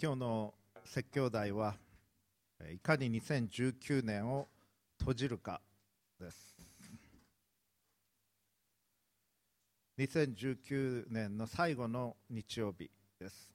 [0.00, 1.74] 今日の説教題は
[2.72, 4.46] いかに2019年を
[4.96, 5.60] 閉じるか
[6.20, 6.56] です。
[9.98, 12.88] 2019年の最後の日曜日
[13.18, 13.50] です。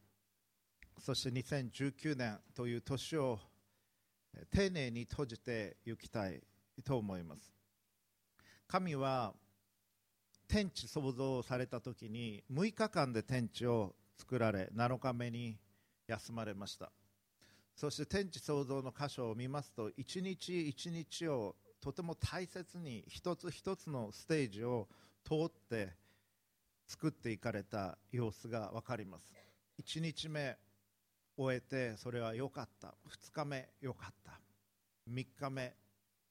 [1.00, 3.40] そして2019年という年を
[4.52, 6.42] 丁寧に閉じていきたい
[6.84, 7.54] と思います。
[8.68, 9.34] 神は
[10.50, 15.58] 天地創造された時に6日間で天地を作られ7日目に
[16.08, 16.92] 休まれました。
[17.76, 24.88] そして天地創造の箇所を見ますと一日一日をとても大切に一つ一つのステージを
[25.26, 25.94] 通って
[26.88, 29.34] 作っていかれた様子が分かります。
[29.82, 30.58] 1日目
[31.36, 32.94] 終えてそれは良かった。
[33.10, 34.40] 2日目良かった。
[35.10, 35.74] 3日目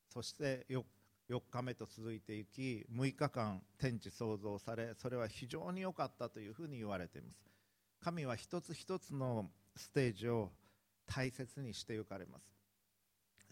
[0.08, 0.82] そして 4,
[1.28, 7.50] 4日目と続いていき6日間天地創造されそれは非常に良かったというふうに言われています。
[8.00, 10.50] 神は一つ一つのステージを
[11.06, 12.44] 大切にしてゆかれます。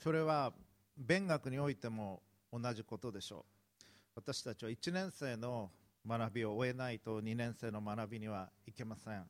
[0.02, 0.52] それは
[0.96, 2.22] 勉学においても
[2.52, 3.44] 同じことでしょ
[3.84, 3.84] う。
[4.16, 5.70] 私たちは1年生の
[6.06, 9.24] 学びを終えないと2年生の学びにはいけません。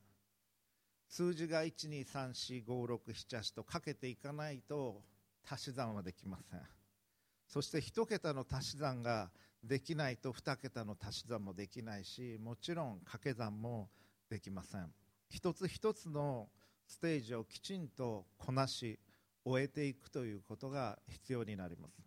[1.08, 5.02] 数字が12345678とかけていかないと
[5.48, 6.60] 足し算はできません。
[7.48, 9.30] そして1桁の足し算が
[9.62, 13.90] できないと2桁の足し算もできないしもちろん掛け算も
[14.30, 14.92] できません。
[15.28, 16.48] 一つ一つの
[16.90, 18.98] ステージをきちんとこなし
[19.44, 22.02] 終えていくということが必要になります。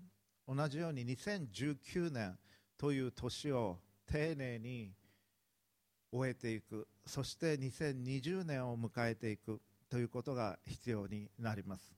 [0.45, 2.37] 同じように2019年
[2.77, 4.91] という年を丁寧に
[6.11, 6.85] 終えていく。
[7.05, 11.95] そして2020年を迎えていくということが必要になります。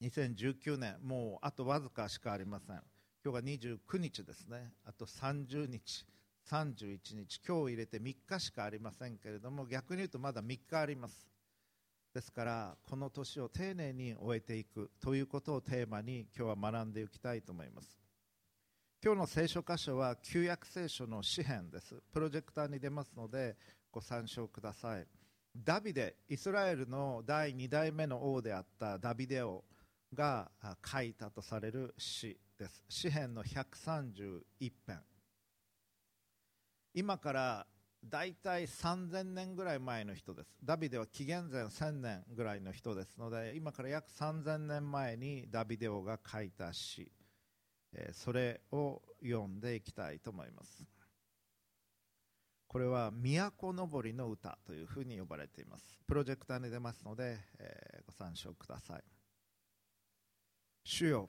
[0.00, 2.82] 2019年もうあとわずかしかありません。
[3.22, 4.72] 今日が29日ですね。
[4.86, 6.06] あと30日
[6.48, 7.40] 31日。
[7.46, 11.31] 今日を入れて3日しかありませんけれども逆に言うとまだ3日あります。
[12.14, 17.98] ですからこの年を丁寧に終えていくということをテーマに今日は学んでいきたいと思います。
[19.04, 22.02] 今日の聖書箇所は旧約聖書の詩篇です。
[22.12, 23.56] プロジェクターに出ますので
[23.90, 25.06] ご参照ください。
[25.56, 29.64] ダビデイスラエルの第2代目の王であったダビデ王
[30.14, 30.50] が
[30.84, 32.84] 書いたとされる詩です。
[32.88, 34.42] 詩篇の131
[34.86, 35.00] 編。
[36.94, 37.66] 今から
[38.04, 40.56] 大体3000年ぐらい前の人です。
[40.64, 47.10] ダビデは紀元前1000年ぐらいの人ですので今から約3000年前にダビデ王が書いた詩
[48.12, 50.84] それを読んでいきたいと思います。
[52.66, 56.00] これは都のぼりの歌というふうに呼ばれています。
[56.06, 59.02] プロジェクターに出ますので、えー、ご参照ください。
[60.84, 61.28] 主よ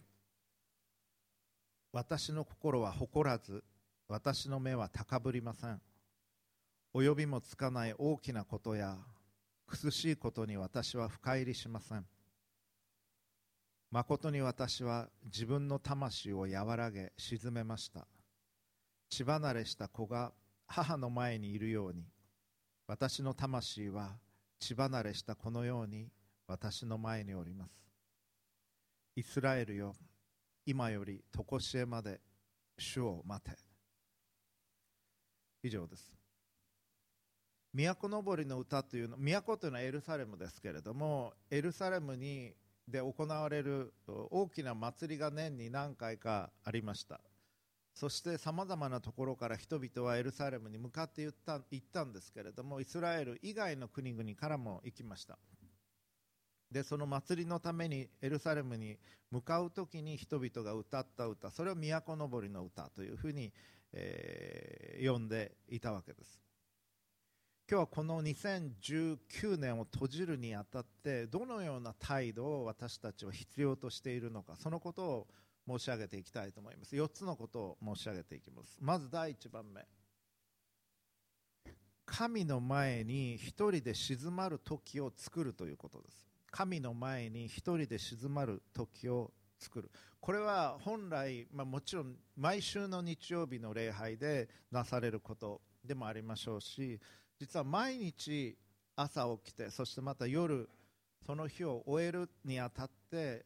[1.91, 3.63] 私の心は誇らず
[4.07, 5.81] 私の目は高ぶりません。
[6.93, 8.97] 及びもつかない大きなことや
[9.65, 12.05] 苦しいことに私は深入りしません。
[13.89, 18.07] 誠に私は自分の魂を和らげ沈めました。
[19.09, 20.33] 血離れした子が
[20.67, 22.05] 母の前にいるように
[22.87, 24.17] 私の魂は
[24.59, 26.09] 血離れした子のように
[26.47, 27.71] 私の前におります。
[29.15, 29.95] イスラエルよ
[30.65, 32.21] 今より常しえまで
[32.77, 33.51] 主を待て。
[35.61, 36.22] 以上です。
[37.73, 42.53] 都のぼりの歌というの都というのはエルサレムですけれどもエルサレムに
[42.87, 47.19] で行われる大きな祭りが年に何回かありました。
[47.93, 55.37] そしてさまざまなところから人々はエルサレムに向かって行った行ったんですけれどもイスラエル以外の国々からも行きました。
[56.71, 58.97] でその祭りのためにエルサレムに
[59.29, 63.53] 向かう時に人々が歌った歌それを都のぼりの歌というふうに、
[63.93, 66.42] えー、呼んでいたわけです。
[67.73, 75.27] 今日はこの2019年を閉じるにあたってどのような態度を私たちは必要としているのかそのことを
[75.67, 76.95] 申し上げていきたいと思います。
[76.95, 78.77] 4つのことを申し上げていきます。
[78.79, 79.87] まず第1番目。
[82.05, 86.27] 神の前に一人で静まる時を作るということです。
[86.51, 89.89] 神の前に一人で静まる時を作る。
[90.19, 96.99] これは本来、まあ、もちろん毎週の日曜日の礼拝でなされることでもありましょうし
[97.39, 98.57] 実は毎日
[98.95, 100.69] 朝起きてそしてまた夜
[101.25, 103.45] その日を終えるにあたって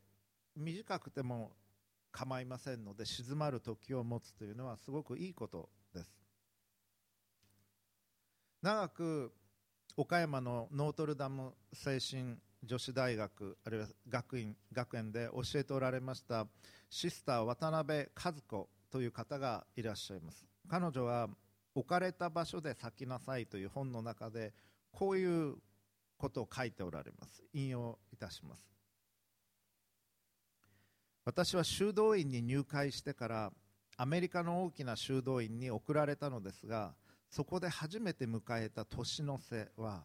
[0.55, 1.51] 短くても
[2.11, 6.11] 構いませんので静まる時を持つというのはすごくいいことです。
[8.61, 9.31] 長く
[9.95, 16.47] 岡山のノートルダム精神女子大学あるいは学院学園で教えておられました
[16.89, 20.45] シスター渡辺和子という方がいらっしゃいます。
[20.67, 21.29] 彼女は
[21.77, 24.51] 置かれた場所で咲きなさいという本の中で
[24.91, 25.57] こういう
[26.17, 27.43] ことを書いておられます。
[27.53, 28.63] 引用いたします。
[31.23, 33.51] 私は修道院に入会してから
[33.95, 36.95] アメリカの大きな修道院に送られたのですが
[37.29, 40.03] そこで初めて迎えた年の瀬は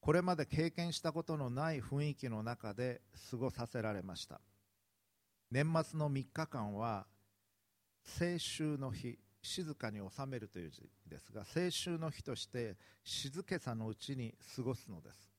[0.00, 4.40] これまで経験したことのない雰囲気の中で過ごさせられました。
[5.52, 7.06] 年末の3日間は
[8.18, 15.30] 清秋の日静かに収めるという字ですが清秋の日として静けさのうちに過ごすのです。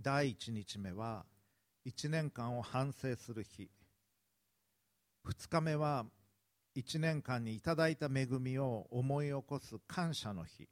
[0.00, 1.26] 第1日目は
[1.86, 3.70] 1年間を反省する日。
[5.26, 6.06] 2日目は
[6.74, 10.66] 1年間にいただいた恵みを思い起こす感謝の日。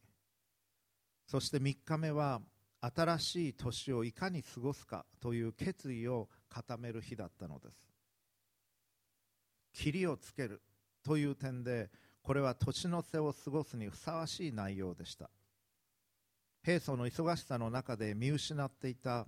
[1.26, 2.40] そして3日目は
[2.80, 7.74] 新しい年をいかに過ごすかという決意を固める日だったのです。
[9.74, 10.62] 霧をつける
[11.04, 11.90] という点で
[12.22, 15.30] これは年の瀬を過ごすにふさわしい内容でした。
[16.62, 19.26] 平素の忙しさの中で見失っていた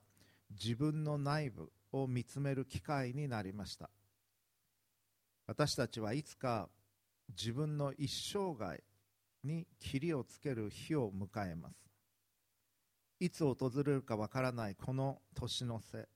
[0.51, 3.91] 自分の内部を見つめる機会になりました。
[5.47, 6.69] 私たちはいつか
[7.29, 8.83] 自分の一生涯
[9.45, 11.75] に霧をつける日を迎えます。
[13.19, 16.09] いつ訪れるかわからないこの年の瀬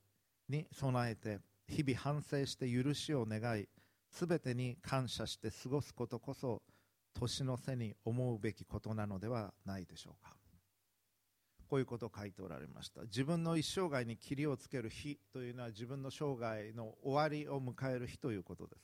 [0.48, 1.38] に備えて
[1.68, 3.68] 日々反省して許しを願い
[4.16, 6.62] すべてに感謝して過ごすことこそ
[7.12, 10.34] 年の瀬に思うべきことなのではないでしょうか。
[11.68, 13.02] こういうことを書いておられました。
[13.02, 18.80] 自分の一生涯に霧をつける日というのは自分の生涯の終わりを迎える日ということです。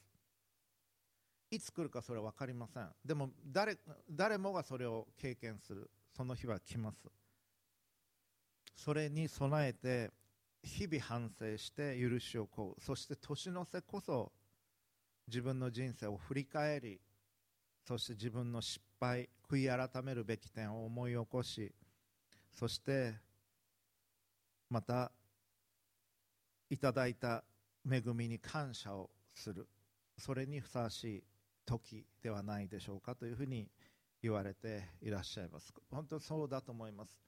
[1.50, 2.90] いつ来るかそれは分かりません。
[3.02, 3.78] でも誰
[4.10, 5.90] 誰もがそれを経験する。
[6.14, 7.08] その日は来ます。
[8.76, 10.10] それに備えて
[10.62, 12.82] 日々反省して許しを請う。
[12.82, 14.30] そして年の瀬こそ
[15.28, 17.00] 自分の人生を振り返り
[17.86, 21.72] そして自分の失敗悔い改めるべき点を思い起こし
[22.52, 23.14] そして
[24.68, 25.12] また
[26.70, 27.44] いただいた
[27.86, 29.68] 恵みに感謝をする。
[30.16, 31.24] それにふさわしい
[31.66, 33.68] 時ではないでしょうかというふうに
[34.22, 35.74] 言われていらっしゃいます。
[35.90, 37.20] 本当にそうだと思います。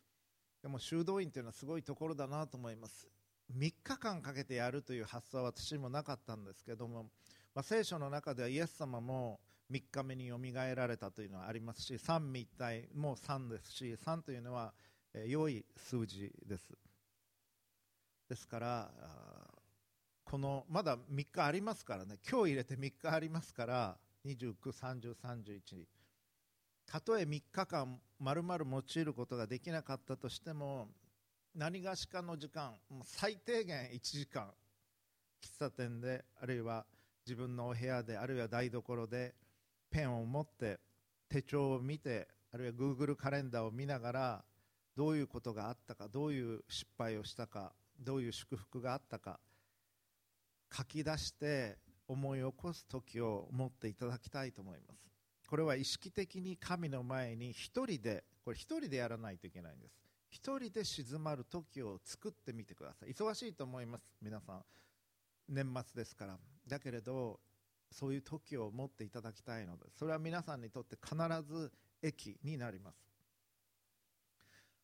[0.62, 3.06] でも修道院というのはすごいところだなと思います。
[3.54, 7.10] 3日間かけてやるという発想は私もなかったんですけども、
[7.54, 9.38] まあ、聖書の中ではイエス様も
[9.70, 14.72] 3日目によみがえられたというのはありますし三位一体も3ですし3というのは
[15.26, 16.72] 良い数字です。
[18.28, 18.90] ですから
[20.24, 23.96] このまだ3日ありますからね今日入れて3日ありますから
[24.26, 25.84] 29、30、31
[26.86, 30.88] たとえ3日間まるまる用いることができなかったとしても
[31.54, 32.72] 何がしかの時間
[33.04, 34.50] 最低限1時間
[35.42, 36.84] 喫茶店であるいは
[37.26, 39.34] 自分のお部屋であるいは台所で
[39.90, 40.80] ペンを持って
[41.28, 44.44] 手帳を見てあるいは Google カレンダーを見ながら
[44.96, 49.40] どういうことがあったかどういう失敗をしたかどういう祝福があったか
[50.76, 51.78] 書き出して
[52.08, 55.00] 思い起こす時を持っていただきたいと思います。
[55.48, 59.94] これは意識的に神の前に一人でこれ一人でやらないといけないんです。
[60.28, 63.12] 一人で静まる時を作ってみてください。
[63.12, 64.64] 忙しいと思います皆さん。
[65.48, 66.38] 年末ですから。
[66.66, 67.40] だけれど
[67.90, 71.16] そういう時を持っていただきたいのでそれは皆さんにとって必
[71.46, 71.72] ず
[72.02, 72.96] 益になります。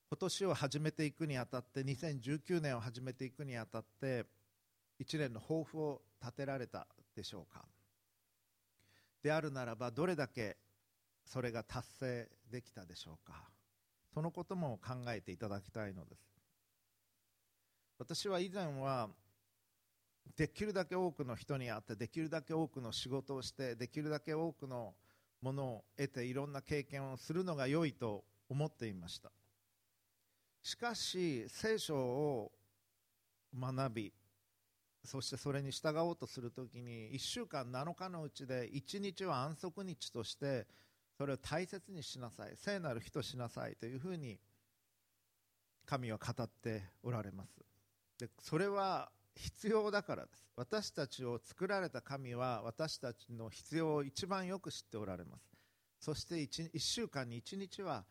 [0.09, 4.27] 今年を始めていくにあたって2019年を始めていくにあたって
[5.01, 7.65] 1年の抱負を立てられたでしょうか。
[9.23, 10.57] であるならばどれだけ
[11.25, 13.51] それが達成できたでしょうか。
[14.13, 16.23] そのことも考えていただきたいのです。
[17.99, 19.11] 私は以前は
[20.37, 24.95] できるだけ多くの人に会ってできるだけ多くの仕事をしてできるだけ多くの
[25.43, 29.31] ものを得ていろんな経験をするのが良いと思っていました。
[30.63, 32.53] しかし聖書を
[33.59, 34.13] 学び
[35.05, 40.67] そしてそれに従おうとするときに1週間7日のうちで1日は安息日として
[41.17, 44.39] それを大切にしなさい聖なる日としなさいというふうに
[45.87, 47.59] 神は語っておられます。
[48.19, 50.51] でそれは必要だからです。
[50.57, 55.57] 私たちを作られた神は私たちの必要を一番よく知っておられます。
[55.99, 58.05] そして 1, 1週間に1日は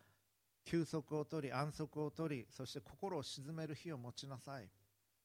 [0.64, 4.68] 休息を取り安息を取りそして心を鎮める日を持ちなさい。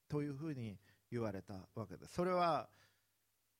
[0.08, 0.78] というふうに
[1.12, 2.14] 言われたわけです。
[2.14, 2.70] それは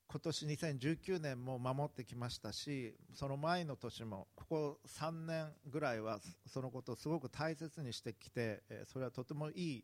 [0.08, 9.84] 今年2019年も守ってきましたしその前の年もここ3年ぐらいはそのことをすごく大切にしてきてそれはとてもいい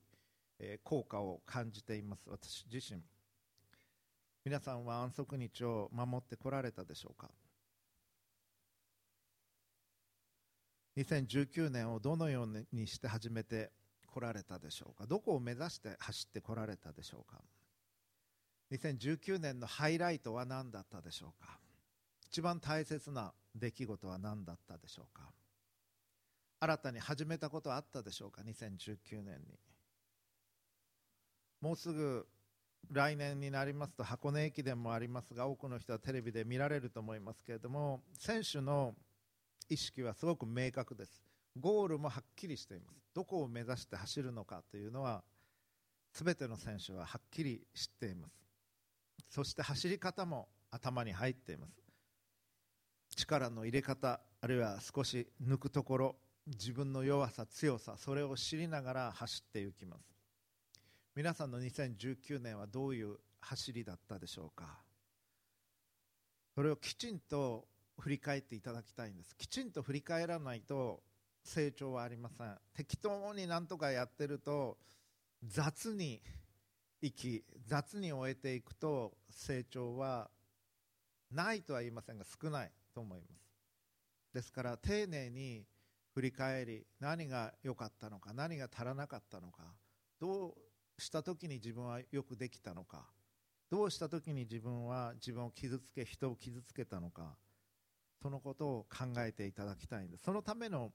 [0.84, 2.30] 効果を感じています。
[2.30, 3.02] 私自身。
[4.44, 7.30] 皆さんは安息日を守ってこられたでしょうか
[10.98, 13.72] ？2019年をどのようにして始めて
[14.08, 15.06] 来られたでしょうか？
[15.06, 17.42] どこを目指して走って来られたでしょうか
[18.72, 21.60] ？2019年のハイライトは何だったでしょうか？
[22.28, 25.32] 一番大切な出来事は何だったでしょうか？
[26.60, 29.60] 新たに始めたことはあったでしょうか？2019年に。
[31.62, 32.28] もうすぐ
[32.92, 38.96] 来年になりますと箱根駅伝もありますが多くの人はテレビで見られると思いますけれども選手の
[39.70, 41.24] 意識はすごく明確です。
[41.58, 43.00] ゴールもはっきりしています。
[43.14, 45.24] どこを目指して走るのかというのは
[46.14, 48.34] 全ての選手ははっきり知っています。
[49.30, 51.72] そして走り方も頭に入っています。
[53.16, 56.16] 力の入れ方あるいは少し抜くところ
[56.48, 60.21] 自分の弱さ強さそれを知りながら走っていきます。
[61.14, 64.80] 皆さんの2019年はどういう走りだったでしょうか？
[66.56, 67.68] それをきちんと
[68.00, 69.36] 振り返っていただきたいんです。
[69.36, 71.04] きちんと振り返らないと
[71.44, 72.58] 成長はありません。
[72.74, 74.78] 適当になんとかやってると
[75.44, 76.22] 雑に
[77.02, 80.30] 生き雑に終えていくと成長は
[81.30, 83.42] ないとは言いませんが少ないと思います。
[84.34, 85.66] ですから丁寧に
[86.14, 89.64] 振り返り何が良かったのか何が足らなかったのか
[90.20, 90.54] どう
[90.98, 93.06] した時に自分はよくできたのか？
[93.70, 97.36] どうした時に自分は自分を傷つけ人を傷つけたのか？
[98.22, 100.24] そのことを考えていただきたいんです。
[100.24, 100.92] そのための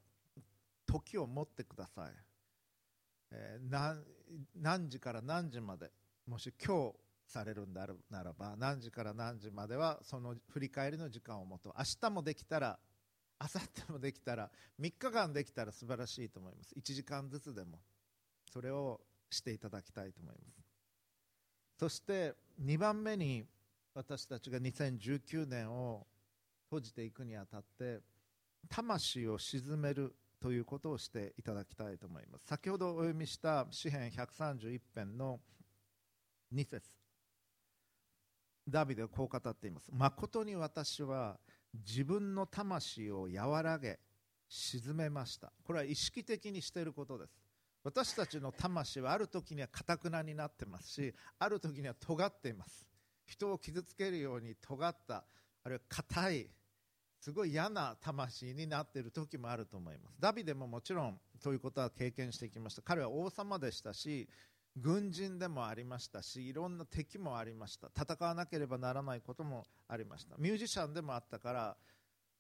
[0.87, 2.13] 時を持ってください、
[3.33, 3.97] えー、
[4.55, 5.91] 何時から何時まで
[6.27, 6.95] もし今日
[7.27, 12.79] されるんであるならば何時から何時まではその振り返りの時間を持と明日もできたら
[13.41, 14.51] 明後日もできたら
[14.81, 16.75] 3日間できたら素晴らしいと思います。
[16.75, 17.81] 1時間ずつでも。
[18.53, 20.67] それをしていただきたいと思います。
[21.79, 23.45] そして2番目に
[23.95, 26.07] 私たちが2019年を
[26.65, 28.01] 閉じていくにあたって
[28.69, 32.47] 魂を鎮めるということをしていただきたいと思います。
[32.47, 35.41] 先ほどお読みした詩編131編の
[36.53, 36.91] 2節。
[38.69, 39.91] ダビデはこう語っています。
[39.93, 41.39] 誠に私は
[41.73, 43.99] 自分の魂を和らげ
[44.49, 45.53] 沈めました。
[45.65, 47.46] これは意識的にしていることです。
[47.87, 52.85] 私たちの魂はある時にはかたくなになってますしある時には尖っています。
[53.27, 55.23] 人を傷つけるように尖った
[55.63, 56.51] あるいは硬い
[57.21, 60.17] すごい嫌な魂になっている時もあると思います。
[60.19, 62.83] ダビデももちろんそういうことは経験してきました。
[62.83, 64.29] 彼は王様でしたし
[64.77, 67.89] 軍人でもありましたしいろんな敵もありました。
[67.97, 70.35] 戦わなければならないこともありました。
[70.39, 71.77] ミュージシャンでもあったから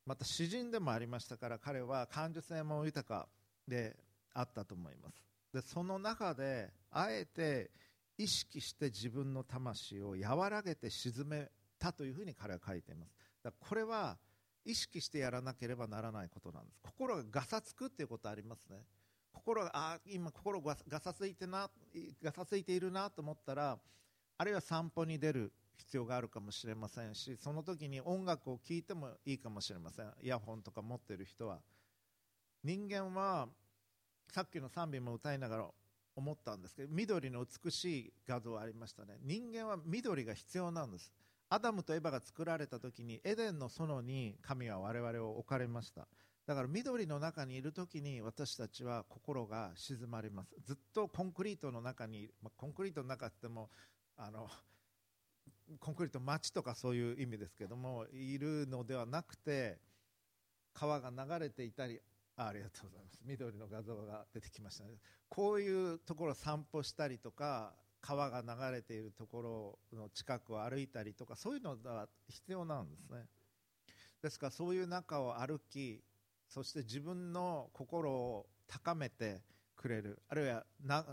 [0.07, 3.29] また詩人でもありましたから彼は感受性も豊か
[3.69, 3.97] で
[4.35, 5.36] あったと思います。
[5.57, 7.71] でその中であえて
[8.19, 11.49] 意識して自分の魂を和らげて沈め
[11.79, 13.15] たというふうに彼は書いています。
[13.43, 14.19] だこれは
[14.67, 16.79] 意識してやらなければならないことなんです。
[16.83, 18.83] 心がガサつくっていうことありますね。
[19.33, 21.71] 心があ今心がガサついてな
[22.23, 23.79] ガサついているなと思ったら
[24.37, 30.13] あるいは散歩に出る必要があるかもしれませんしその時に音楽を聴いてもいいかもしれません。
[30.21, 31.61] イヤホンとか持ってる人は。
[32.63, 33.49] 人間は
[34.37, 35.67] さっきの賛美も歌いながら
[36.15, 39.17] 思ったんですけど緑の美しい画像ありましたね。
[39.23, 41.11] 人間は緑が必要なんです。
[41.49, 46.07] アダムとエバが作られた時にエデンの園に神は我々を置かれました。
[46.45, 50.55] だから緑の中にいる時に私たちは心が静まります。
[50.63, 53.71] ずっとコンクリートの中に、まあ、コンクリートの中っても
[54.19, 54.51] あの
[55.81, 59.79] コンクリート街とかそういう意味ですけどもいるのではなくて
[60.75, 62.03] 川が流れていたり
[62.37, 63.21] ありがとうございます。
[63.25, 64.91] 緑の画像が出てきましたね。
[65.29, 73.27] こういうところを散歩したりとか川が流れているところの近くを歩いたりとかそういうのが必要なんですね。
[74.23, 76.03] ですからそういう中を歩き
[76.49, 79.43] そして自分の心を高めて
[79.75, 81.05] くれるあるいはな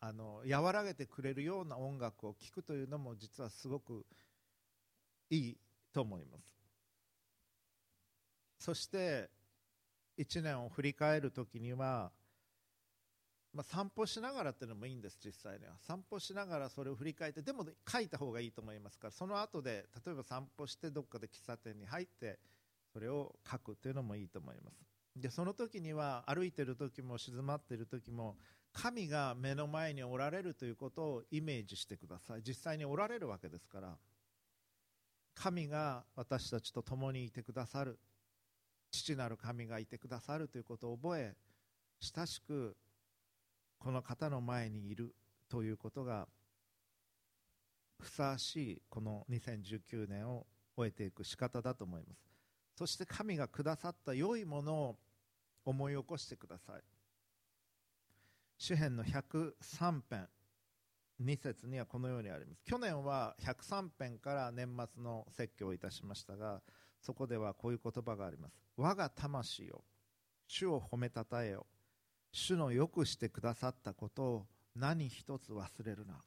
[0.00, 4.06] あの和らげてくれるような音楽を聴くというのも実はすごく
[5.28, 5.56] いい
[5.92, 6.50] と思います。
[8.58, 9.30] そして
[10.20, 12.12] 1年を振り返る時には、
[13.54, 15.72] まあ、散歩しながらっていうのもいいんです実際には。
[15.78, 22.38] 散歩しながらそれを振り返ってでも書いた方がいいと思いますからその後で例えば散歩してどっかで喫茶店に入って
[22.92, 24.76] それを書くというのもいいと思います。
[25.16, 28.36] でその時には歩いてる時も静まってる時も
[28.72, 32.42] 神が目の前におられるということをイメージしてください。
[32.46, 33.96] 実際におられるわけですから
[35.34, 37.98] 神が私たちと共にいてくださる。
[38.90, 41.34] 父なる神がいてくださるということを覚え
[42.00, 42.76] 親しく
[43.78, 45.14] この方の前にいる
[45.48, 46.28] ということが
[47.98, 52.30] ふさわしいこの2019年を終えていく仕方だと思います。
[52.76, 54.96] そして神がくださった良いものを
[55.64, 56.82] 思い起こしてください。
[58.56, 60.28] 詩編の103編
[61.22, 62.62] 2節にはこのようにあります。
[62.64, 66.62] 去年は103編から年末の説教をいたしましたが
[67.00, 68.54] そこではこういう言葉があります。
[68.76, 69.82] 我が魂よ
[70.46, 71.66] 主を褒めたたえよ。
[72.32, 76.22] 主のよくしてくださったことを何一つ忘れるな。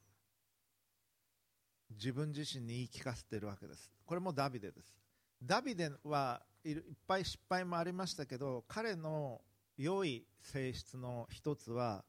[1.92, 3.92] 自分自身に言い聞かせているわけです。
[4.06, 4.96] これもダビデです。
[5.42, 6.75] ダビデはいっ
[7.06, 9.42] ぱい失敗もありましたけど彼の
[9.77, 12.06] 良い性質の一つは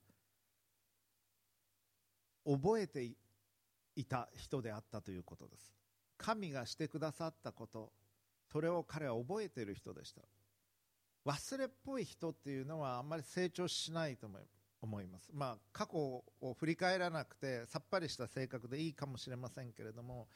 [2.47, 3.11] 覚えて
[3.97, 5.73] いた人であったということです。
[6.17, 7.93] 神がしてくださったこと
[8.55, 10.23] それを彼は覚えている人でした。
[11.27, 14.29] 忘れっぽい人っていうのはあんまり成長しないと
[14.81, 15.29] 思います。
[15.33, 20.29] まあ過去を振り返らなくてさっぱりした性格でいいかもしれませんけれども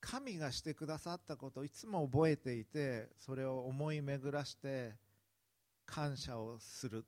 [0.00, 4.94] 神がしてくださったことをいつも覚えていてそれを思い巡らして
[5.84, 7.04] 感謝をする。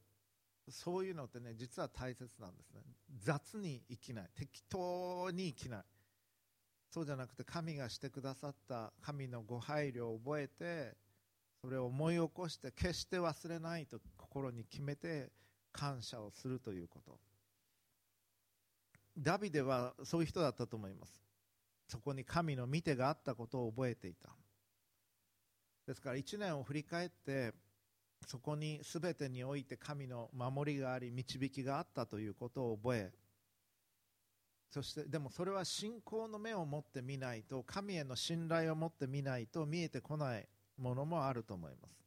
[0.68, 2.82] そういうのってね実は大切なんですね。
[3.18, 4.28] 雑に生きない。
[4.34, 5.84] 適当に生きない。
[6.90, 10.97] そうじゃなくて神がしてくださった神のご配慮を覚えて
[11.62, 15.30] それを思い起こして決して忘れないと心に決めて
[15.73, 17.18] 感謝をするということ。
[19.18, 21.23] ダビデはそういう人だったと思います。
[21.87, 24.30] そこに神の見てがあったことを覚えていた。
[25.87, 27.52] ですから1年を振り返って
[28.26, 33.12] そこに全てにおいて神の守りがあり導きがあったということを覚え
[34.70, 40.46] そしてでもそれは信仰の目を持ってみないと神への信頼を持ってみないと見えてこない
[40.78, 42.00] ものもあると思います。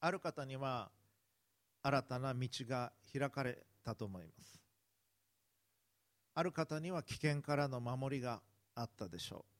[0.00, 0.90] ある方には
[1.82, 4.60] 新たな道が開かれたと思います。
[6.34, 8.40] ある方には危険からの守りが
[8.74, 9.54] あったでしょう。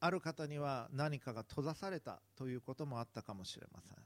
[0.00, 3.96] ある方には何かが閉ざされたということもあったかもしれません。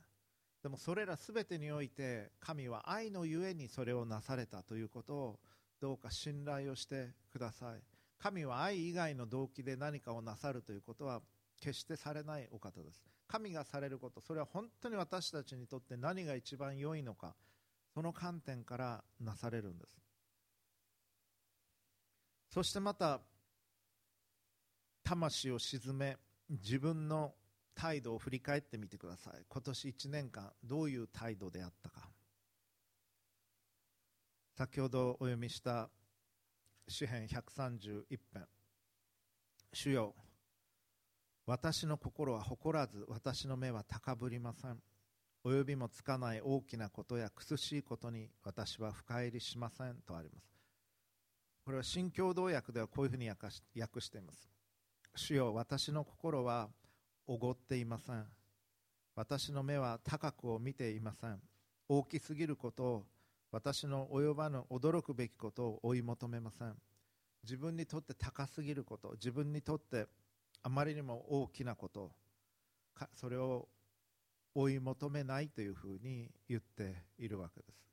[0.64, 5.38] でもそれら全てにおいて神は愛のゆえにそれをなされたということを
[5.85, 7.83] どうか信頼をしてください。
[8.19, 11.20] 神は愛以外の動機で何かをなさるということは
[11.61, 13.05] 決してされないお方です。
[13.29, 17.35] 神がされることそれは本当に私たちにとって何が一番良いのか
[17.92, 19.90] その観点からなされるんです。
[22.49, 23.20] そしてまた
[25.03, 26.16] 魂を沈め
[26.49, 27.35] 自分の
[27.75, 29.44] 態度を振り返ってみてください。
[29.47, 32.13] 今年1年間どういう態度であったか。
[34.57, 35.90] 先ほどお読みした
[36.87, 38.47] 詩編131編。
[39.73, 40.14] 主よ
[41.45, 44.79] 私の心は誇らず私の目は高ぶりません。
[45.45, 50.47] 及びもつかない大きなことや苦しいことに私は深入りしませんとあります。
[51.64, 53.51] これは新共同訳ではこういうふうに訳
[54.01, 54.49] しています。
[55.17, 56.69] 主よ私の心は
[57.27, 58.25] おごっていません。
[59.17, 61.40] 私の目は高くを見ていません。
[61.88, 63.07] 大きすぎることを
[63.55, 66.75] 私の及ばぬ驚くべきことを追い求めません。
[67.45, 70.09] 自分にとって高すぎること自分にとって
[70.64, 72.11] あまりにも大きなこと
[73.14, 73.69] それを
[74.57, 77.87] 追い求めないというふうに言っているわけです。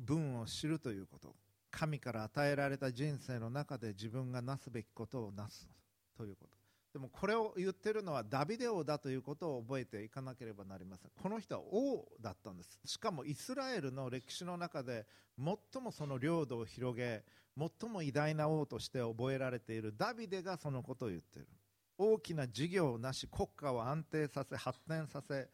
[0.00, 1.36] 文を知るということ
[1.70, 5.68] 神から与えられた人生の中で自分がなすべきことをなす
[6.16, 6.61] ということ。
[6.92, 11.10] でもこれを言ってるのはダビデ王だということを覚えていかなければなりません。
[11.22, 12.78] この人は王だったんです。
[12.84, 15.06] しかもイスラエルの歴史の中で
[15.38, 17.24] 最もその領土を広げ
[17.56, 21.48] 最も偉大な王として覚えられているダビデがそのことを言っている。
[21.96, 25.48] 大きな事業をなし国家を安定させ発展させ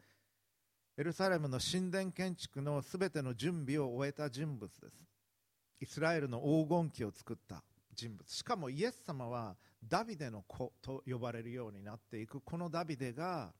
[0.97, 4.95] エルサレムの神殿建築の全ての準備を終えた人物です。
[5.79, 7.63] イスラエルの黄金期を作った
[7.95, 8.29] 人物。
[8.29, 12.41] しかもイエス様はダビデの子と呼ばれるようになっていく。
[12.41, 13.53] このダビデが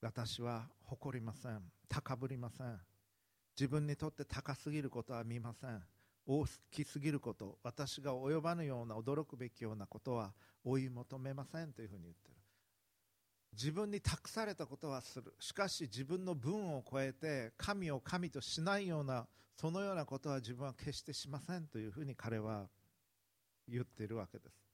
[0.00, 1.62] 私は誇りません。
[1.88, 2.78] 高ぶりません。
[3.58, 5.82] 自分にとって高すぎることは見ません。
[6.26, 11.72] 大きすぎること私が及ばぬような驚くべきようなことは追い求めません。
[11.72, 12.36] というふうに言ってる。
[13.52, 15.34] 自分に託されたことはする。
[15.40, 21.66] しかし自分の分を超えて神を神としないようなそのようなことは自分は決してしません。
[21.66, 22.68] というふうに彼は
[23.66, 24.67] 言っているわけです。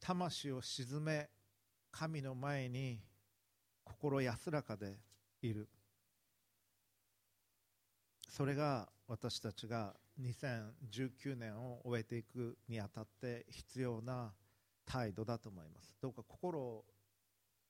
[0.00, 1.28] 魂を鎮め
[1.90, 3.00] 神の前に
[3.84, 4.98] 心安らかで
[5.42, 5.68] いる。
[8.28, 14.32] それが私たちが2019年を終えていくにあたって必要な
[14.84, 15.96] 態度だと思います。
[16.00, 16.84] どうか心を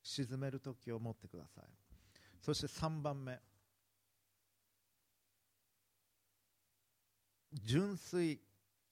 [0.03, 1.65] 鎮める時を持ってください。
[2.41, 3.39] そして3番目。
[7.63, 8.41] 純粋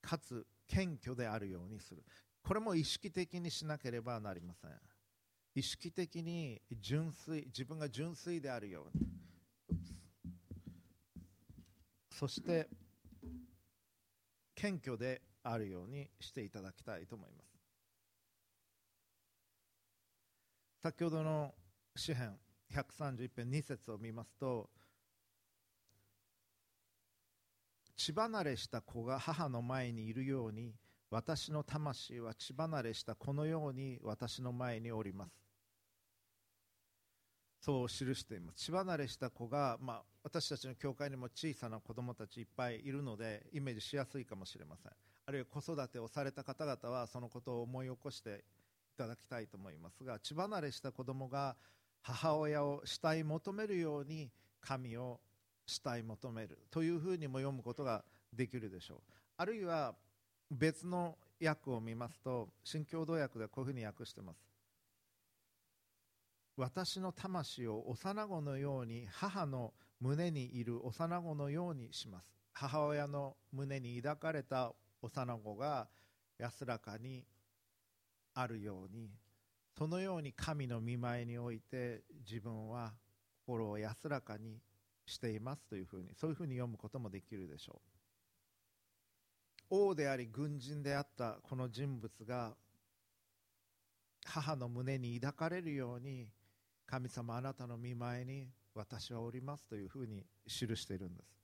[0.01, 2.03] かつ謙虚であるようにする。
[2.46, 4.70] これも意識的にしなければなりません。
[5.56, 9.04] 意識的に純粋自分が純粋であるように。
[12.09, 12.68] そして
[14.54, 17.59] 謙虚であるようにしていただきたいと思います。
[20.85, 21.52] 先ほどの
[21.96, 22.38] 詩編
[22.72, 24.70] 131編2節を見ますと
[27.96, 30.76] 血離れした子が母の前にいるように
[31.11, 35.31] 私の魂は血離れしたこのように私の前におります。
[37.61, 38.66] そう記しています。
[38.66, 44.92] 血離れした子が、まあ、私たちの教会にも小さな子供たちいっぱいいるのでイメージしやすいかもしれません。
[45.27, 48.45] あるいは子育てをされた方々はそのことを思い起こして
[48.95, 51.57] いただきたいと思いますが血離れした子供が
[52.03, 55.19] 母親を慕い求めるように神を
[55.66, 58.99] 慕い求めるというふうにも読むことができるでしょう。
[59.38, 59.95] あるいは
[60.50, 64.38] 別の訳を見ますと新共同訳でこういうふうに訳してます。
[66.56, 72.26] 私の魂を幼子のように母の胸にいる幼子のようにします。
[72.52, 75.88] 母親の胸に抱かれた幼子が
[76.38, 77.24] 安らかに
[78.35, 79.11] あるように
[79.76, 82.94] そのように神の見舞いにおいて自分は
[83.46, 84.59] 心を安らかに
[85.04, 87.95] していますというふうにそういうふうに読むこともできるでしょう。
[89.70, 92.55] 王であり軍人であったこの人物が
[94.24, 96.29] 母の胸に抱かれるように
[96.87, 101.37] 神様あなたの見舞いに私はおりますというふうに記しているんです。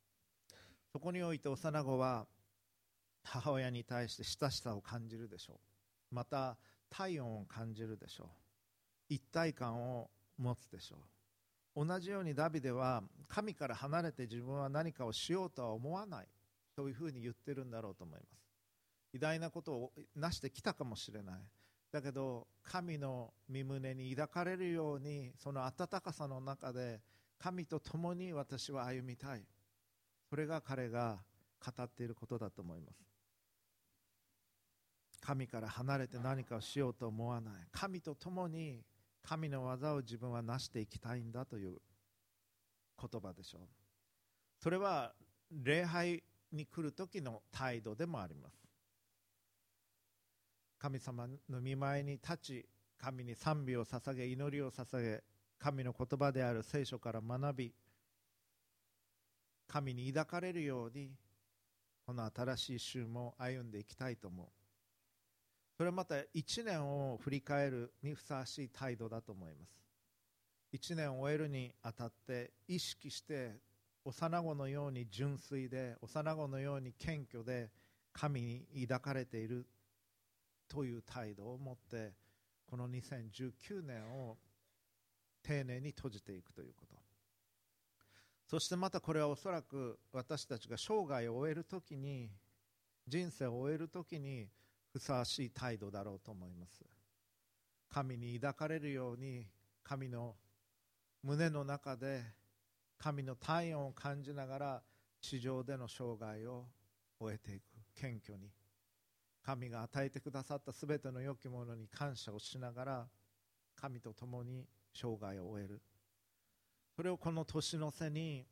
[0.93, 2.27] そこにおいて幼子は
[3.25, 5.55] 母親に対して親しさを感じるでしょ
[6.13, 6.15] う。
[6.15, 6.57] また
[6.91, 8.29] 体温を感じるでしょう。
[9.09, 11.87] 一体感を持つでしょう。
[11.87, 16.29] 同じようにダビデは神から離れて自分は何かをしようとは思わない。
[16.75, 18.29] というふうに言ってるんだろうと思います。
[19.15, 21.41] 偉大なことをなしてきたかもしれない。
[21.91, 27.01] だけど神の身胸に抱かれるようにその温かさの中で
[27.39, 29.45] 神と共に私は歩みたい。
[30.31, 31.19] それが彼が
[31.65, 32.99] 語っていることだと思います。
[35.21, 37.55] 神から離れて何かをしようと思わない。
[37.71, 38.83] 神と共に
[39.23, 41.77] 神の技を自分は成していきたいんだという
[42.99, 43.63] 言葉でしょう。
[44.59, 45.13] それは
[45.51, 48.57] 礼拝に来る時の態度でもあります。
[50.79, 52.67] 神様の見舞いに立ち
[52.99, 55.23] 神に賛美を捧げ祈りを捧げ
[55.59, 57.75] 神の言葉である聖書から学び
[59.69, 61.13] 神に抱かれるように
[62.05, 64.47] この新しい週も歩んでいきたいと思う。
[65.77, 69.83] それはまた1年を振り返るにふさわしい態度だと思います。
[70.73, 73.57] 1年を終えるにあたって意識して
[74.05, 77.71] 幼子のように純粋で幼子のように謙虚で
[78.13, 78.41] 神
[78.75, 79.67] に抱かれている
[80.69, 82.13] という態度を持って
[82.67, 84.39] この2019年を
[85.43, 86.97] 丁寧に閉じていくということ。
[88.47, 92.31] そしてまたこれはおそらく私たちが生涯を終えるときに
[93.07, 94.49] 人生を終えるときに
[94.93, 96.85] ふさわしい態度だろうと思います。
[97.89, 99.47] 神に抱かれるように
[99.83, 100.35] 神の
[101.23, 102.23] 胸の中で
[103.03, 104.83] 神の体温を感じながら
[105.21, 106.67] 地上での生涯を
[107.19, 107.65] 終えていく。
[107.97, 108.49] 謙虚に
[109.43, 113.07] 神が与えてくださったすべての良きものに感謝をしながら
[113.75, 115.83] 神と共に生涯を終える。
[116.95, 118.47] それをこの年の瀬に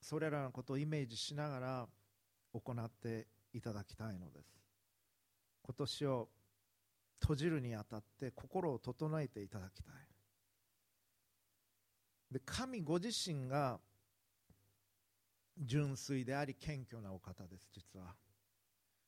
[0.00, 1.88] それらのことをイメージしながら
[2.54, 4.58] 行っていただきたいのです。
[5.62, 6.28] 今年を
[7.20, 10.05] 閉じるにあたって心を整えていただきたい。
[12.30, 13.78] で神ご自身が
[15.58, 18.14] 純粋であり謙虚なお方です実は。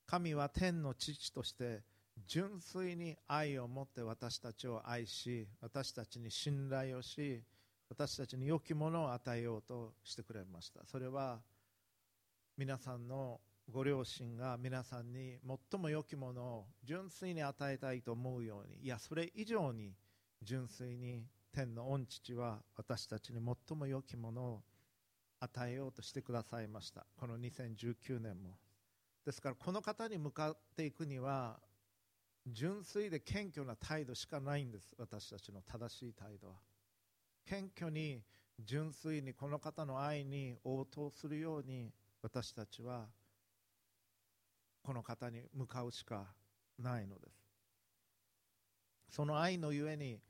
[0.07, 1.83] 神は天の父として
[2.27, 7.43] 純粋に愛を持って私たちを愛し私たちに信頼をし
[7.91, 10.87] 私たちに良きものを与えようとしてくれました。
[10.87, 11.41] それは
[12.57, 15.39] 皆さんのご両親が皆さんに
[15.71, 19.93] 最も良きものを純粋に与えたいと思うようにいやそれ以上に
[20.43, 24.63] 純粋に天の御父は私たちに最も良きものを
[25.41, 27.07] 与えようとしてくださいました。
[27.17, 28.59] この2019年も。
[29.25, 31.61] ですからこの方に向かっていくには
[32.47, 34.95] 純粋で謙虚な態度しかないんです。
[34.97, 36.55] 私たちの正しい態度は。
[37.45, 38.23] 謙虚に
[38.61, 43.07] 純粋にこの方の愛に応答するように私たちは
[44.83, 46.27] この方に向かうしか
[46.79, 47.49] ないのです。
[49.11, 50.21] その愛のゆえに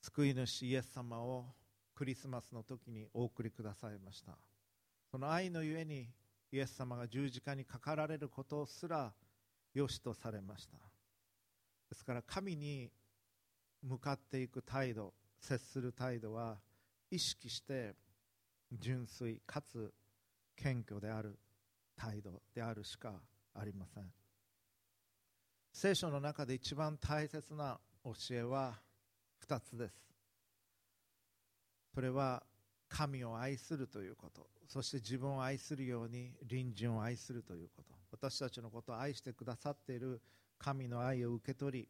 [0.00, 1.46] 救い主イエス様を
[1.94, 4.38] クリスマスの時にお送りくださいました。
[5.10, 6.08] その愛のゆえに
[6.52, 9.12] イエス様が十字架にかかられることすら
[9.74, 10.76] 良しとされました。
[11.90, 12.90] ですから神に
[13.82, 16.58] 向かっていく態度接する態度は
[17.10, 17.94] 意識して
[18.72, 19.92] 純粋かつ
[20.56, 21.38] 謙虚である
[21.96, 23.14] 態度であるしか
[23.54, 24.04] ありません。
[25.72, 28.80] 聖書の中で一番大切な教えは
[29.48, 29.94] 2つです。
[31.94, 32.42] それは
[32.88, 34.46] 神を愛するということ。
[34.66, 37.94] そして自分を愛するように隣人を愛するということ。
[38.10, 40.20] 私たちのことを愛してくださっている
[40.58, 41.88] 神の愛を受け取り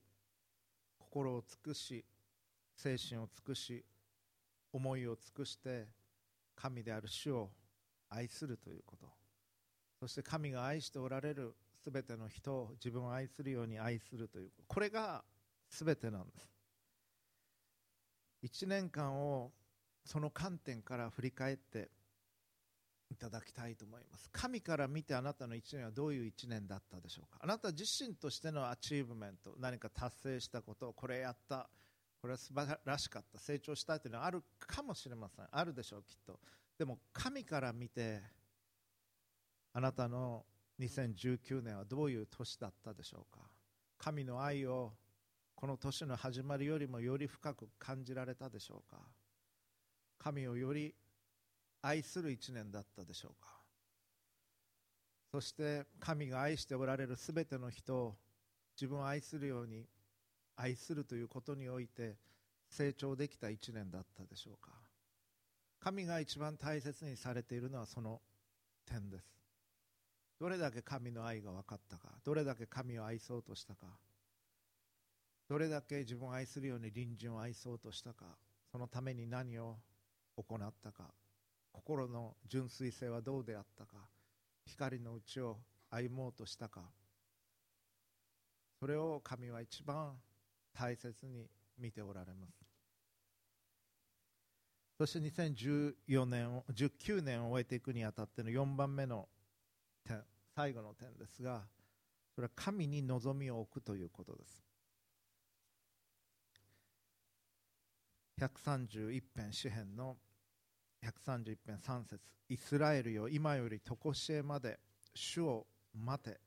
[0.99, 2.05] 心を尽くし
[2.77, 3.85] 精神を尽くし
[4.73, 5.87] 思いを尽くして
[6.55, 7.51] 神である主を
[8.11, 9.07] 愛するということ。
[10.01, 15.25] そして神が愛しておられるすべての人を自分を愛するように愛するというこれが
[15.69, 16.58] すべてなんです。
[18.43, 19.53] 1年間を
[20.05, 21.91] その観点から振り返って
[23.11, 24.29] いただきたいと思います。
[24.33, 27.39] 神から見てあなたの1年はどういう1年だったでしょうか。
[27.43, 31.69] あなた自身としてのアチーブメント何か達成したことこれやった
[32.21, 35.47] これは素晴らしかった成長したいというのはあるかもしれません。
[35.51, 36.39] あるでしょうきっと。
[36.79, 38.21] でも神から見て
[39.73, 40.45] あなたの
[40.81, 43.41] 2019年はどういう年だったでしょうか。
[43.99, 44.93] 神の愛を
[45.61, 48.99] この年の始まりよりもより深く感じられたでしょうか？
[50.17, 50.95] 神をより
[51.83, 53.49] 愛する一年だったでしょうか？
[55.33, 58.15] そして神が愛しておられるすべての人を
[58.81, 59.85] 自分を愛するように
[60.55, 62.15] 愛するということにおいて
[62.71, 64.71] 成長できた一年だったでしょうか？
[65.81, 68.21] 神が一番大切にされているのはその
[68.89, 69.25] 点です。
[70.39, 73.87] どれだけ神の愛が分かったかどれだけ神を愛そうとしたか
[75.49, 78.27] どれだけ自分を愛するように隣人を愛そうとしたか
[78.71, 79.77] そのために何を
[80.37, 81.05] 行ったか
[81.73, 83.97] 心の純粋性はどうであったか
[84.67, 85.57] 光のうちを
[85.91, 86.83] 歩もうとしたか
[88.79, 90.13] それを神は一番
[90.73, 91.47] 大切に
[91.79, 92.53] 見ておられます。
[94.99, 99.29] そして2014年を19年を終えていくにあたっての4番目の
[100.05, 100.23] 点
[100.57, 101.63] 最後の点ですが
[102.35, 104.68] それは神に望みを置くということです。
[108.39, 110.17] 131編詩編の
[111.03, 112.21] 131編3節。
[112.49, 114.79] イスラエルよ今より常しえまで
[115.15, 116.39] 主を待て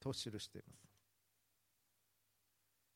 [0.00, 0.82] と記しています。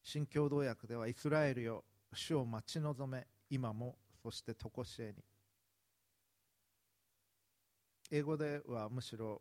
[0.02, 5.22] 新共同訳ではイスラエルよ主を待ち望め今もそして常しえに。
[8.10, 9.40] 英語ではむしろ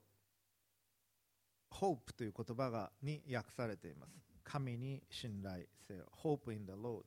[1.72, 4.12] hope という言葉がに訳されています。
[4.44, 6.06] 神に信頼せよ。
[6.24, 7.04] hope in the Lord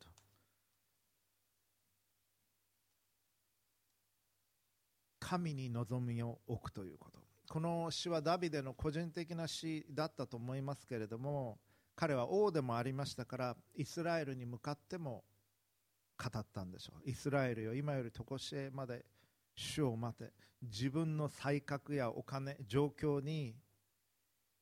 [5.19, 7.19] 神に望みを置くということ。
[7.49, 11.59] この詩はダビデの個人的な詩だったと思いますけれども
[11.97, 15.25] 彼は王でもありましたからイスラエルに向かっても
[16.19, 17.11] 語ったんでしょう。
[17.11, 19.05] イスラエルよ今より常しえまで
[19.55, 20.33] 主を待て。
[20.61, 23.55] 自分の才覚やお金状況に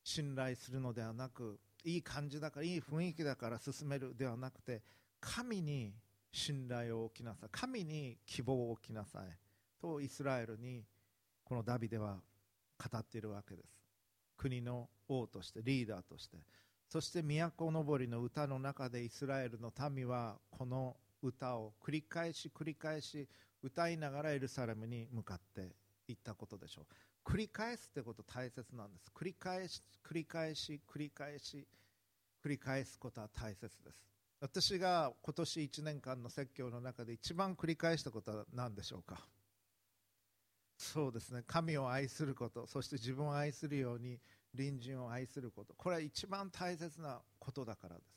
[0.04, 4.82] 信頼するのではなくいい感じだからいい雰囲気だから進めるではなくて
[5.20, 5.94] 神に
[6.30, 7.48] 信頼を置きなさい。
[7.50, 9.45] 神に希望を置きなさい。
[9.80, 10.84] とイスラエルに
[11.44, 12.18] このダビデは
[12.78, 13.82] 語っているわけです。
[14.36, 16.38] 国の王としてリーダーとして。
[16.88, 23.28] そして都のぼりの歌の中でイスラエルの民はこの歌を繰り返し繰り返し
[23.62, 25.74] 歌いながらエルサレムに向かって
[26.06, 26.86] いったことでしょう。
[27.28, 29.10] 繰り返すってこと大切なんです。
[29.14, 31.66] 繰り返し繰り返し繰り返し
[32.44, 34.04] 繰り返すことは大切です。
[34.40, 39.26] 私が今年1年間の説教の中で一番繰り返したことは何でしょうか？
[40.76, 41.42] そうですね。
[41.46, 44.20] 神を愛することそして自分を愛するように
[44.54, 45.74] 隣人を愛すること。
[45.74, 48.16] これは一番大切なことだからです。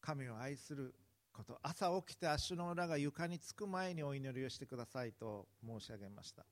[0.00, 0.94] 神を愛する
[1.32, 1.58] こと。
[1.62, 6.44] 朝起きて足の裏が床につく前にお祈りをしてくださいと申し上げました。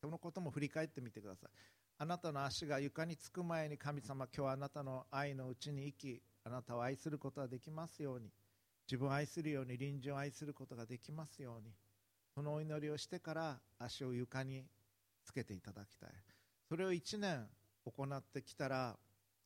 [0.00, 1.50] そのことも振り返ってみてください。
[1.98, 8.30] あなたの足が床につく前に神様今日はあなたの愛のうちに生きあなたを愛することができますように。
[8.86, 11.72] 自分を愛するように隣人を愛することができますように。
[12.34, 14.64] そのお祈りをしてから足を床に
[15.24, 16.10] つけていただきたい。
[16.68, 17.46] それを1年
[17.84, 18.96] 行ってきたら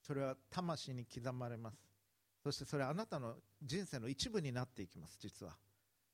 [0.01, 1.77] それは魂に刻まれます。
[2.43, 5.57] そしてそれはあなたの人生の一部になっていきます実は。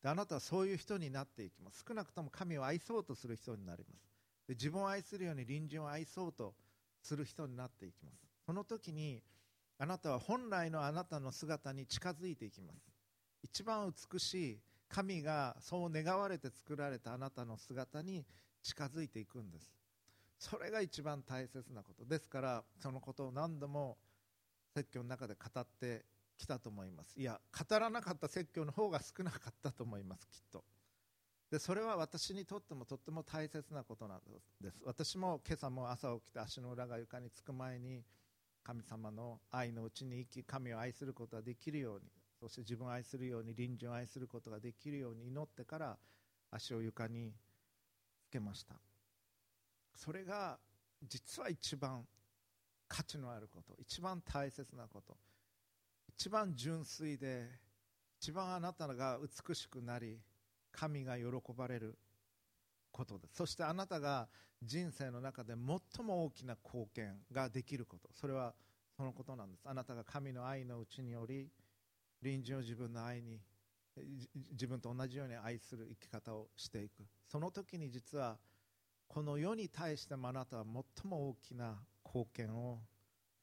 [0.02, 1.84] であなたはそういう人になっていきます。
[1.86, 4.08] 少なくとも神を愛そうとする人になります。
[4.48, 6.54] で自分を愛するように隣人を愛そうと
[7.02, 8.16] する人になっていきます。
[8.46, 9.22] その時に
[9.78, 12.78] あなたは本来のあなたの姿に近づいていきます。
[13.42, 14.58] 一番美しい
[14.92, 18.26] 神がそう願われて作られたあなたの姿に
[18.62, 19.72] 近づいていくんです。
[20.38, 22.04] それが一番大切なこと。
[22.04, 23.96] ですからそのことを何度も
[24.74, 26.04] 説教の中で語って
[26.36, 27.18] きたと思います。
[27.18, 30.62] いや語らなかった説教の方が少なかったと思いますきっと。
[31.50, 34.20] でそれは私にとってもとっても大切なことなん
[34.60, 34.82] です。
[34.84, 38.04] 私も今朝も朝起きて足の裏が床につく前に
[38.62, 42.10] 神様の愛のうちに生き神を愛することができるように。
[42.42, 45.96] そして自分を愛するように隣人を愛することができるように祈ってから
[46.50, 47.32] 足を床に
[48.24, 48.74] つけました。
[49.94, 50.58] それが
[51.02, 52.04] 実は一番
[52.88, 55.16] 価値のあること一番大切なこと
[56.08, 57.48] 一番純粋で
[58.20, 60.18] 一番あなたが美しくなり
[60.72, 61.24] 神が喜
[61.56, 61.96] ばれる
[62.90, 63.36] ことです。
[63.36, 64.28] そしてあなたが
[64.62, 68.08] 人生の中で最も大きな貢献ができること。
[68.14, 68.52] それは
[68.96, 69.62] そのことなんです。
[69.64, 71.48] あなたが神の愛のうちにより
[72.22, 73.40] 隣人を自分の愛に
[74.52, 77.04] 自分と同じように愛する生き方をしていく。
[77.26, 78.38] その時に実は
[79.08, 82.78] この世に対してもあなたは最も大きな貢献を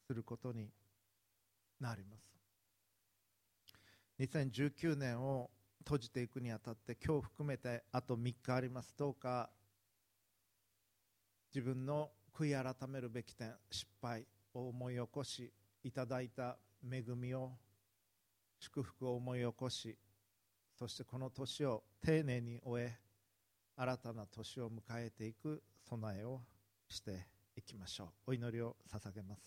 [0.08, 0.70] することに
[1.80, 2.40] なります。
[4.20, 8.96] 2019年を閉じていくにあたって今日含めてあと3日あります。
[8.98, 9.50] どうか
[11.54, 15.52] 自分の悔い改めるべき点失敗を思い起こし
[15.84, 17.52] いただいた恵みを
[18.60, 19.98] 祝福を思い起こし
[20.78, 22.98] そしてこの年を丁寧に終え
[23.76, 26.42] 新たな年を迎えていく備えを
[26.88, 28.32] していきましょう。
[28.32, 29.42] お祈りを捧げます。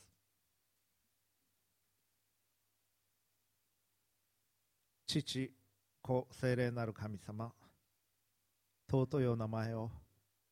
[5.07, 5.53] 父
[6.01, 7.53] 子聖霊なる神様
[8.91, 9.91] 尊いお名前を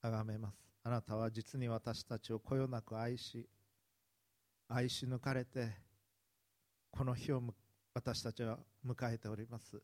[0.02, 0.56] 崇めます。
[0.82, 3.48] あなたは実に私たちをこよなく愛し
[4.68, 5.72] 愛し抜かれて
[6.90, 9.82] この日を迎え私たちは迎えております。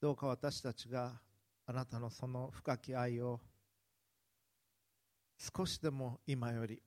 [0.00, 1.20] どうか私たちが
[1.66, 3.40] あなたのその深き愛を
[5.38, 6.82] 少しでも今より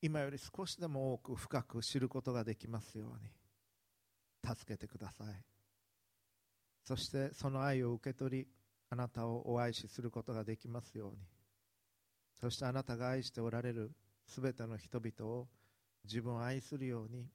[0.00, 5.26] 今より少しでも多く深く知ることができますように助けてください。
[6.84, 8.46] そしてその愛を受け取り
[8.90, 11.16] あなたをお愛しすることができますように
[12.40, 13.92] そしてあなたが愛しておられる
[14.26, 15.48] すべての人々を
[16.04, 17.26] 自分を愛するように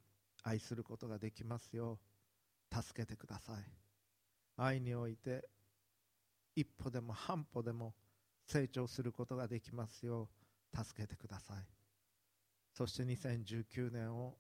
[0.43, 1.97] 愛することができますよう
[2.73, 3.55] 助けてください
[4.57, 5.47] 愛において
[6.55, 7.93] 一歩でも半歩でも
[8.45, 10.29] 成長することができますよ
[10.73, 11.57] う助けてください
[12.73, 14.37] そして2019年を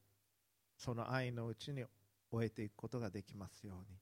[0.77, 1.83] その愛のうちに
[2.31, 3.97] 終えていくことができますように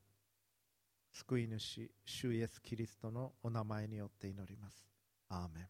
[1.15, 4.85] 救い主、主イエス・キリストのお名前によって祈ります。
[5.29, 5.67] アーメン。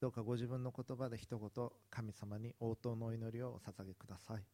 [0.00, 4.44] どうかご自分の言葉で一言、神様に応答の祈りをお捧げください。